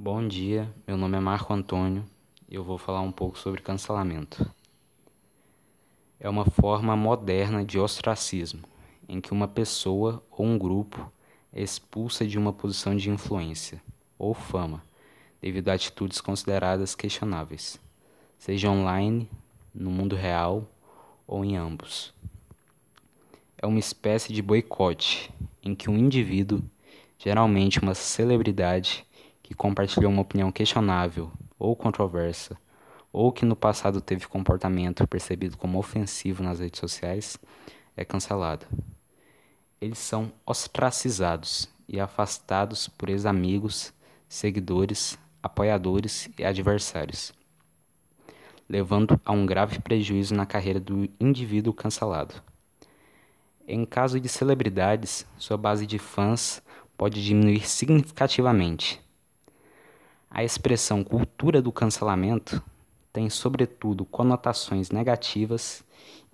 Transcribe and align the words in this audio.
Bom 0.00 0.28
dia, 0.28 0.72
meu 0.86 0.96
nome 0.96 1.16
é 1.16 1.20
Marco 1.20 1.52
Antônio 1.52 2.04
e 2.48 2.54
eu 2.54 2.62
vou 2.62 2.78
falar 2.78 3.00
um 3.00 3.10
pouco 3.10 3.36
sobre 3.36 3.60
cancelamento. 3.60 4.48
É 6.20 6.28
uma 6.28 6.44
forma 6.44 6.94
moderna 6.94 7.64
de 7.64 7.80
ostracismo, 7.80 8.62
em 9.08 9.20
que 9.20 9.32
uma 9.32 9.48
pessoa 9.48 10.22
ou 10.30 10.46
um 10.46 10.56
grupo 10.56 11.12
é 11.52 11.60
expulsa 11.60 12.24
de 12.24 12.38
uma 12.38 12.52
posição 12.52 12.96
de 12.96 13.10
influência 13.10 13.82
ou 14.16 14.34
fama 14.34 14.80
devido 15.42 15.68
a 15.68 15.72
atitudes 15.72 16.20
consideradas 16.20 16.94
questionáveis, 16.94 17.80
seja 18.38 18.70
online, 18.70 19.28
no 19.74 19.90
mundo 19.90 20.14
real 20.14 20.64
ou 21.26 21.44
em 21.44 21.56
ambos. 21.56 22.14
É 23.60 23.66
uma 23.66 23.80
espécie 23.80 24.32
de 24.32 24.42
boicote 24.42 25.28
em 25.60 25.74
que 25.74 25.90
um 25.90 25.98
indivíduo, 25.98 26.62
geralmente 27.18 27.80
uma 27.80 27.96
celebridade, 27.96 29.04
que 29.48 29.54
compartilhou 29.54 30.12
uma 30.12 30.20
opinião 30.20 30.52
questionável 30.52 31.32
ou 31.58 31.74
controversa, 31.74 32.54
ou 33.10 33.32
que 33.32 33.46
no 33.46 33.56
passado 33.56 33.98
teve 33.98 34.26
comportamento 34.26 35.08
percebido 35.08 35.56
como 35.56 35.78
ofensivo 35.78 36.42
nas 36.42 36.60
redes 36.60 36.78
sociais, 36.78 37.38
é 37.96 38.04
cancelado. 38.04 38.66
Eles 39.80 39.96
são 39.96 40.30
ostracizados 40.44 41.66
e 41.88 41.98
afastados 41.98 42.90
por 42.90 43.08
ex-amigos, 43.08 43.90
seguidores, 44.28 45.18
apoiadores 45.42 46.28
e 46.38 46.44
adversários, 46.44 47.32
levando 48.68 49.18
a 49.24 49.32
um 49.32 49.46
grave 49.46 49.78
prejuízo 49.78 50.34
na 50.34 50.44
carreira 50.44 50.78
do 50.78 51.08
indivíduo 51.18 51.72
cancelado. 51.72 52.34
Em 53.66 53.86
caso 53.86 54.20
de 54.20 54.28
celebridades, 54.28 55.26
sua 55.38 55.56
base 55.56 55.86
de 55.86 55.98
fãs 55.98 56.60
pode 56.98 57.24
diminuir 57.24 57.66
significativamente. 57.66 59.07
A 60.30 60.44
expressão 60.44 61.02
cultura 61.02 61.62
do 61.62 61.72
cancelamento 61.72 62.62
tem, 63.12 63.30
sobretudo, 63.30 64.04
conotações 64.04 64.90
negativas 64.90 65.82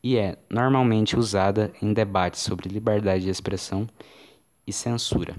e 0.02 0.18
é 0.18 0.36
normalmente 0.50 1.16
usada 1.16 1.72
em 1.80 1.92
debates 1.92 2.42
sobre 2.42 2.68
liberdade 2.68 3.24
de 3.24 3.30
expressão 3.30 3.88
e 4.66 4.72
censura. 4.72 5.34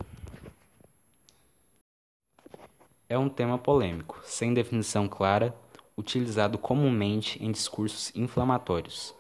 É 3.08 3.18
um 3.18 3.30
tema 3.30 3.58
polêmico, 3.58 4.20
sem 4.24 4.54
definição 4.54 5.08
clara, 5.08 5.54
utilizado 5.98 6.58
comumente 6.58 7.44
em 7.44 7.52
discursos 7.52 8.12
inflamatórios, 8.16 9.14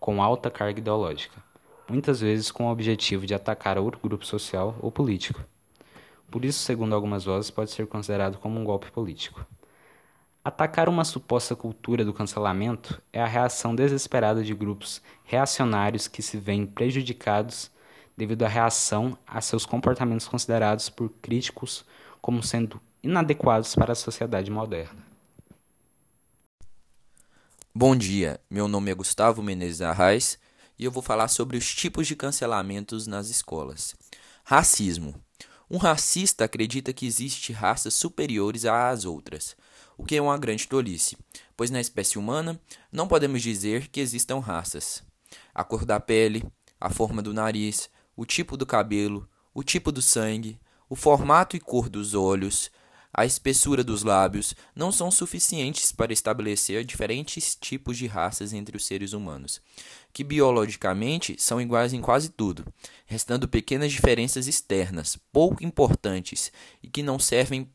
com 0.00 0.22
alta 0.22 0.50
carga 0.50 0.78
ideológica, 0.78 1.42
muitas 1.88 2.20
vezes 2.20 2.50
com 2.50 2.66
o 2.66 2.72
objetivo 2.72 3.26
de 3.26 3.34
atacar 3.34 3.76
outro 3.78 4.00
grupo 4.00 4.24
social 4.24 4.76
ou 4.80 4.90
político. 4.90 5.44
Por 6.30 6.44
isso, 6.44 6.58
segundo 6.60 6.94
algumas 6.94 7.24
vozes, 7.24 7.50
pode 7.50 7.70
ser 7.70 7.86
considerado 7.86 8.38
como 8.38 8.58
um 8.58 8.64
golpe 8.64 8.90
político. 8.90 9.46
Atacar 10.44 10.88
uma 10.88 11.04
suposta 11.04 11.56
cultura 11.56 12.04
do 12.04 12.12
cancelamento 12.12 13.02
é 13.12 13.20
a 13.20 13.26
reação 13.26 13.74
desesperada 13.74 14.44
de 14.44 14.54
grupos 14.54 15.02
reacionários 15.24 16.06
que 16.06 16.22
se 16.22 16.36
veem 16.36 16.64
prejudicados 16.64 17.70
devido 18.16 18.44
à 18.44 18.48
reação 18.48 19.18
a 19.26 19.40
seus 19.40 19.66
comportamentos 19.66 20.28
considerados 20.28 20.88
por 20.88 21.10
críticos 21.20 21.84
como 22.20 22.42
sendo 22.42 22.80
inadequados 23.02 23.74
para 23.74 23.92
a 23.92 23.96
sociedade 23.96 24.50
moderna. 24.50 25.04
Bom 27.74 27.94
dia, 27.94 28.40
meu 28.48 28.68
nome 28.68 28.90
é 28.90 28.94
Gustavo 28.94 29.42
Menezes 29.42 29.82
Arraes 29.82 30.38
e 30.78 30.84
eu 30.84 30.90
vou 30.90 31.02
falar 31.02 31.28
sobre 31.28 31.56
os 31.56 31.74
tipos 31.74 32.06
de 32.06 32.16
cancelamentos 32.16 33.06
nas 33.06 33.28
escolas. 33.28 33.94
Racismo. 34.44 35.25
Um 35.68 35.78
racista 35.78 36.44
acredita 36.44 36.92
que 36.92 37.06
existe 37.06 37.52
raças 37.52 37.92
superiores 37.92 38.64
às 38.64 39.04
outras, 39.04 39.56
o 39.98 40.04
que 40.04 40.14
é 40.14 40.22
uma 40.22 40.38
grande 40.38 40.68
tolice, 40.68 41.16
pois 41.56 41.70
na 41.70 41.80
espécie 41.80 42.18
humana 42.18 42.60
não 42.92 43.08
podemos 43.08 43.42
dizer 43.42 43.88
que 43.88 43.98
existam 43.98 44.38
raças. 44.38 45.02
A 45.52 45.64
cor 45.64 45.84
da 45.84 45.98
pele, 45.98 46.44
a 46.80 46.88
forma 46.88 47.20
do 47.20 47.34
nariz, 47.34 47.90
o 48.16 48.24
tipo 48.24 48.56
do 48.56 48.64
cabelo, 48.64 49.28
o 49.52 49.64
tipo 49.64 49.90
do 49.90 50.00
sangue, 50.00 50.60
o 50.88 50.94
formato 50.94 51.56
e 51.56 51.60
cor 51.60 51.88
dos 51.88 52.14
olhos, 52.14 52.70
a 53.18 53.24
espessura 53.24 53.82
dos 53.82 54.02
lábios 54.02 54.54
não 54.74 54.92
são 54.92 55.10
suficientes 55.10 55.90
para 55.90 56.12
estabelecer 56.12 56.84
diferentes 56.84 57.56
tipos 57.56 57.96
de 57.96 58.06
raças 58.06 58.52
entre 58.52 58.76
os 58.76 58.84
seres 58.84 59.14
humanos, 59.14 59.58
que 60.12 60.22
biologicamente 60.22 61.34
são 61.38 61.58
iguais 61.58 61.94
em 61.94 62.02
quase 62.02 62.28
tudo, 62.28 62.62
restando 63.06 63.48
pequenas 63.48 63.90
diferenças 63.90 64.46
externas, 64.46 65.18
pouco 65.32 65.64
importantes 65.64 66.52
e 66.82 66.88
que 66.88 67.02
não 67.02 67.18
servem 67.18 67.72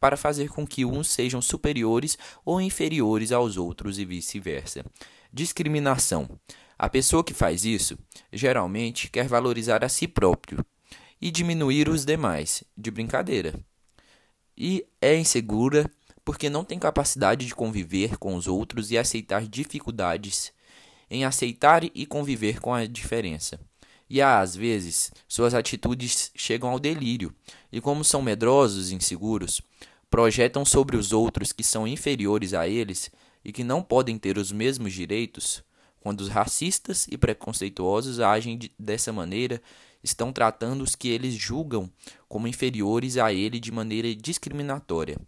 para 0.00 0.16
fazer 0.16 0.48
com 0.48 0.66
que 0.66 0.84
uns 0.84 1.06
sejam 1.06 1.40
superiores 1.40 2.18
ou 2.44 2.60
inferiores 2.60 3.30
aos 3.30 3.56
outros 3.56 3.96
e 3.96 4.04
vice-versa. 4.04 4.84
Discriminação. 5.32 6.28
A 6.76 6.88
pessoa 6.88 7.22
que 7.22 7.34
faz 7.34 7.64
isso 7.64 7.96
geralmente 8.32 9.08
quer 9.08 9.28
valorizar 9.28 9.84
a 9.84 9.88
si 9.88 10.08
próprio 10.08 10.66
e 11.20 11.30
diminuir 11.30 11.88
os 11.88 12.04
demais, 12.04 12.64
de 12.76 12.90
brincadeira 12.90 13.54
e 14.62 14.86
é 15.00 15.16
insegura 15.16 15.90
porque 16.22 16.50
não 16.50 16.62
tem 16.62 16.78
capacidade 16.78 17.46
de 17.46 17.54
conviver 17.54 18.18
com 18.18 18.34
os 18.34 18.46
outros 18.46 18.90
e 18.90 18.98
aceitar 18.98 19.48
dificuldades 19.48 20.52
em 21.10 21.24
aceitar 21.24 21.82
e 21.82 22.04
conviver 22.04 22.60
com 22.60 22.74
a 22.74 22.84
diferença. 22.84 23.58
E 24.08 24.20
às 24.20 24.54
vezes 24.54 25.10
suas 25.26 25.54
atitudes 25.54 26.30
chegam 26.36 26.68
ao 26.68 26.78
delírio, 26.78 27.34
e 27.72 27.80
como 27.80 28.04
são 28.04 28.20
medrosos 28.20 28.90
e 28.90 28.94
inseguros, 28.94 29.62
projetam 30.10 30.62
sobre 30.62 30.94
os 30.94 31.10
outros 31.10 31.52
que 31.52 31.64
são 31.64 31.88
inferiores 31.88 32.52
a 32.52 32.68
eles 32.68 33.10
e 33.42 33.50
que 33.52 33.64
não 33.64 33.82
podem 33.82 34.18
ter 34.18 34.36
os 34.36 34.52
mesmos 34.52 34.92
direitos. 34.92 35.64
Quando 36.00 36.22
os 36.22 36.28
racistas 36.28 37.06
e 37.08 37.18
preconceituosos 37.18 38.20
agem 38.20 38.58
dessa 38.78 39.12
maneira, 39.12 39.60
estão 40.02 40.32
tratando 40.32 40.82
os 40.82 40.96
que 40.96 41.08
eles 41.08 41.34
julgam 41.34 41.90
como 42.28 42.48
inferiores 42.48 43.18
a 43.18 43.32
ele 43.32 43.60
de 43.60 43.70
maneira 43.70 44.14
discriminatória. 44.14 45.18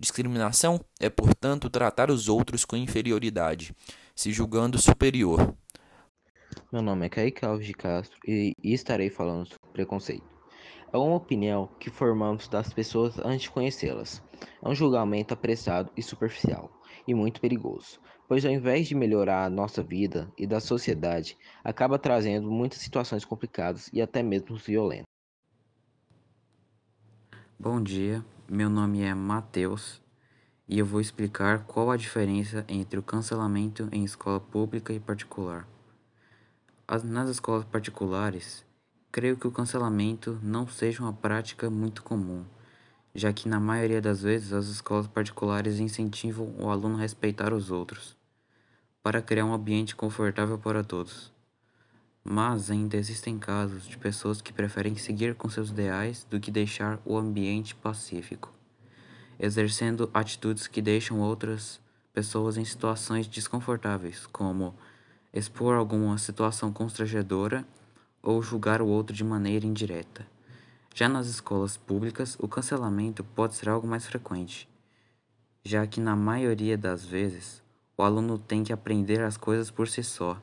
Discriminação 0.00 0.80
é, 0.98 1.08
portanto, 1.08 1.70
tratar 1.70 2.10
os 2.10 2.28
outros 2.28 2.64
com 2.64 2.76
inferioridade, 2.76 3.74
se 4.16 4.32
julgando 4.32 4.80
superior. 4.80 5.54
Meu 6.72 6.82
nome 6.82 7.06
é 7.06 7.08
Kaique 7.08 7.44
Alves 7.44 7.66
de 7.66 7.74
Castro 7.74 8.18
e 8.26 8.54
estarei 8.62 9.10
falando 9.10 9.46
sobre 9.46 9.72
preconceito. 9.72 10.24
É 10.92 10.98
uma 10.98 11.16
opinião 11.16 11.70
que 11.80 11.88
formamos 11.88 12.48
das 12.48 12.70
pessoas 12.70 13.18
antes 13.20 13.44
de 13.44 13.50
conhecê-las. 13.50 14.22
É 14.62 14.68
um 14.68 14.74
julgamento 14.74 15.32
apressado 15.32 15.90
e 15.96 16.02
superficial, 16.02 16.70
e 17.08 17.14
muito 17.14 17.40
perigoso, 17.40 17.98
pois 18.28 18.44
ao 18.44 18.52
invés 18.52 18.88
de 18.88 18.94
melhorar 18.94 19.46
a 19.46 19.50
nossa 19.50 19.82
vida 19.82 20.30
e 20.36 20.46
da 20.46 20.60
sociedade, 20.60 21.38
acaba 21.64 21.98
trazendo 21.98 22.50
muitas 22.50 22.80
situações 22.80 23.24
complicadas 23.24 23.88
e 23.90 24.02
até 24.02 24.22
mesmo 24.22 24.54
violentas. 24.56 25.06
Bom 27.58 27.80
dia, 27.80 28.22
meu 28.46 28.68
nome 28.68 29.00
é 29.00 29.14
Matheus 29.14 30.02
e 30.68 30.78
eu 30.78 30.84
vou 30.84 31.00
explicar 31.00 31.64
qual 31.64 31.90
a 31.90 31.96
diferença 31.96 32.66
entre 32.68 32.98
o 32.98 33.02
cancelamento 33.02 33.88
em 33.90 34.04
escola 34.04 34.40
pública 34.40 34.92
e 34.92 35.00
particular. 35.00 35.66
As, 36.86 37.02
nas 37.02 37.30
escolas 37.30 37.64
particulares, 37.64 38.62
creio 39.12 39.36
que 39.36 39.46
o 39.46 39.52
cancelamento 39.52 40.40
não 40.42 40.66
seja 40.66 41.02
uma 41.02 41.12
prática 41.12 41.70
muito 41.70 42.02
comum 42.02 42.44
já 43.14 43.32
que 43.32 43.48
na 43.48 43.60
maioria 43.60 44.00
das 44.00 44.22
vezes 44.22 44.52
as 44.52 44.66
escolas 44.66 45.06
particulares 45.06 45.78
incentivam 45.78 46.54
o 46.58 46.70
aluno 46.70 46.96
a 46.96 47.00
respeitar 47.00 47.52
os 47.52 47.70
outros, 47.70 48.16
para 49.02 49.20
criar 49.20 49.44
um 49.44 49.52
ambiente 49.52 49.94
confortável 49.94 50.58
para 50.58 50.82
todos. 50.82 51.30
Mas 52.24 52.70
ainda 52.70 52.96
existem 52.96 53.38
casos 53.38 53.86
de 53.86 53.98
pessoas 53.98 54.40
que 54.40 54.52
preferem 54.52 54.96
seguir 54.96 55.34
com 55.34 55.48
seus 55.50 55.70
ideais 55.70 56.26
do 56.30 56.40
que 56.40 56.50
deixar 56.50 57.00
o 57.04 57.18
ambiente 57.18 57.74
pacífico, 57.74 58.52
exercendo 59.38 60.08
atitudes 60.14 60.66
que 60.66 60.80
deixam 60.80 61.20
outras 61.20 61.80
pessoas 62.14 62.56
em 62.56 62.64
situações 62.64 63.26
desconfortáveis, 63.26 64.26
como 64.26 64.74
expor 65.34 65.74
alguma 65.74 66.16
situação 66.16 66.72
constrangedora 66.72 67.66
ou 68.22 68.42
julgar 68.42 68.80
o 68.80 68.86
outro 68.86 69.14
de 69.14 69.24
maneira 69.24 69.66
indireta. 69.66 70.26
Já 70.94 71.08
nas 71.08 71.26
escolas 71.26 71.76
públicas, 71.76 72.36
o 72.38 72.46
cancelamento 72.46 73.24
pode 73.24 73.54
ser 73.54 73.68
algo 73.68 73.86
mais 73.86 74.06
frequente, 74.06 74.68
já 75.64 75.86
que 75.86 76.00
na 76.00 76.14
maioria 76.14 76.78
das 76.78 77.04
vezes 77.04 77.62
o 77.96 78.02
aluno 78.02 78.38
tem 78.38 78.62
que 78.62 78.72
aprender 78.72 79.22
as 79.22 79.36
coisas 79.36 79.70
por 79.70 79.88
si 79.88 80.02
só 80.02 80.40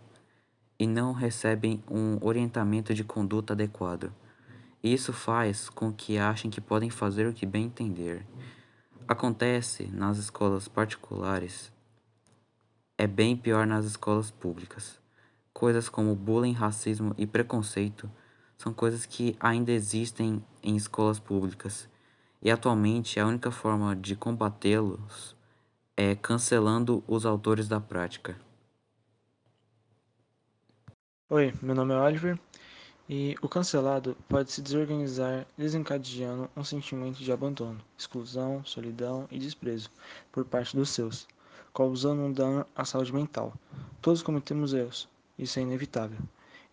e 0.80 0.88
não 0.88 1.14
recebem 1.14 1.84
um 1.90 2.18
orientamento 2.22 2.94
de 2.94 3.04
conduta 3.04 3.54
adequado. 3.54 4.14
Isso 4.82 5.12
faz 5.12 5.70
com 5.70 5.92
que 5.92 6.18
achem 6.18 6.50
que 6.50 6.62
podem 6.62 6.90
fazer 6.90 7.28
o 7.28 7.34
que 7.34 7.46
bem 7.46 7.66
entender. 7.66 8.26
Acontece 9.08 9.88
nas 9.88 10.18
escolas 10.18 10.68
particulares, 10.68 11.72
é 12.98 13.08
bem 13.08 13.36
pior 13.36 13.66
nas 13.66 13.86
escolas 13.86 14.32
públicas. 14.32 14.99
Coisas 15.60 15.90
como 15.90 16.16
bullying, 16.16 16.54
racismo 16.54 17.14
e 17.18 17.28
preconceito 17.28 18.10
são 18.58 18.74
coisas 18.74 19.06
que 19.06 19.36
ainda 19.42 19.74
existem 19.74 20.42
em 20.64 20.78
escolas 20.78 21.20
públicas 21.20 21.90
e 22.42 22.50
atualmente 22.50 23.20
a 23.20 23.28
única 23.28 23.52
forma 23.52 23.94
de 23.94 24.16
combatê-los 24.16 25.36
é 25.98 26.16
cancelando 26.16 27.04
os 27.06 27.26
autores 27.26 27.68
da 27.68 27.78
prática. 27.78 28.40
Oi, 31.30 31.54
meu 31.62 31.76
nome 31.76 31.94
é 31.94 31.98
Oliver 31.98 32.40
e 33.10 33.36
o 33.42 33.50
cancelado 33.50 34.16
pode 34.30 34.54
se 34.54 34.62
desorganizar 34.62 35.46
desencadeando 35.58 36.50
um 36.56 36.64
sentimento 36.64 37.18
de 37.18 37.34
abandono, 37.34 37.82
exclusão, 37.98 38.64
solidão 38.64 39.28
e 39.30 39.38
desprezo 39.38 39.92
por 40.32 40.46
parte 40.46 40.74
dos 40.78 40.90
seus, 40.92 41.28
causando 41.74 42.22
um 42.22 42.32
dano 42.32 42.66
à 42.74 42.86
saúde 42.86 43.14
mental. 43.14 43.54
Todos 44.02 44.24
cometemos 44.24 44.74
erros, 44.74 45.10
isso 45.40 45.58
é 45.58 45.64
inevitável. 45.64 46.20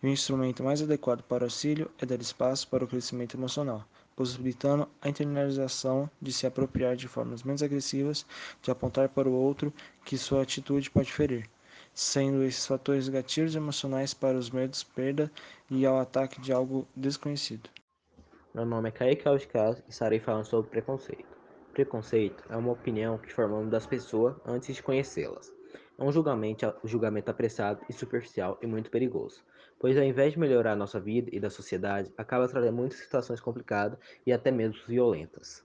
E 0.03 0.05
o 0.05 0.09
instrumento 0.09 0.63
mais 0.63 0.81
adequado 0.81 1.23
para 1.23 1.45
auxílio 1.45 1.89
é 1.99 2.05
dar 2.05 2.21
espaço 2.21 2.67
para 2.67 2.83
o 2.83 2.87
crescimento 2.87 3.35
emocional, 3.35 3.83
possibilitando 4.15 4.87
a 5.01 5.09
internalização 5.09 6.07
de 6.21 6.31
se 6.31 6.45
apropriar 6.45 6.95
de 6.95 7.07
formas 7.07 7.41
menos 7.41 7.63
agressivas, 7.63 8.25
de 8.61 8.69
apontar 8.69 9.09
para 9.09 9.27
o 9.27 9.33
outro 9.33 9.73
que 10.05 10.17
sua 10.17 10.43
atitude 10.43 10.91
pode 10.91 11.11
ferir 11.11 11.49
sendo 11.97 12.43
esses 12.43 12.67
fatores 12.67 13.09
gatilhos 13.09 13.55
emocionais 13.55 14.13
para 14.13 14.37
os 14.37 14.51
medos, 14.51 14.83
perda 14.83 15.31
e 15.67 15.83
ao 15.83 15.97
ataque 15.97 16.39
de 16.39 16.53
algo 16.53 16.87
desconhecido. 16.95 17.71
Meu 18.53 18.67
nome 18.67 18.89
é 18.89 18.91
Kaique 18.91 19.27
Alves 19.27 19.47
e 19.47 19.89
estarei 19.89 20.19
falando 20.19 20.45
sobre 20.45 20.69
preconceito. 20.69 21.25
Preconceito 21.73 22.43
é 22.51 22.55
uma 22.55 22.71
opinião 22.71 23.17
que 23.17 23.33
formamos 23.33 23.71
das 23.71 23.87
pessoas 23.87 24.35
antes 24.45 24.75
de 24.75 24.83
conhecê-las. 24.83 25.56
É 25.99 26.03
um 26.03 26.11
julgamento, 26.11 26.65
um 26.83 26.87
julgamento 26.87 27.29
apressado 27.29 27.81
e 27.89 27.93
superficial 27.93 28.57
e 28.61 28.65
muito 28.67 28.89
perigoso, 28.89 29.43
pois 29.79 29.97
ao 29.97 30.03
invés 30.03 30.33
de 30.33 30.39
melhorar 30.39 30.75
nossa 30.75 30.99
vida 30.99 31.29
e 31.31 31.39
da 31.39 31.49
sociedade, 31.49 32.11
acaba 32.17 32.47
trazendo 32.47 32.75
muitas 32.75 32.99
situações 32.99 33.39
complicadas 33.41 33.99
e 34.25 34.31
até 34.33 34.49
mesmo 34.51 34.81
violentas. 34.87 35.55